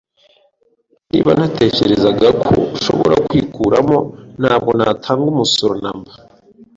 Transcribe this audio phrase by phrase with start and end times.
[1.11, 3.97] Niba natekerezaga ko nshobora kwikuramo,
[4.39, 6.11] ntabwo natanga umusoro namba.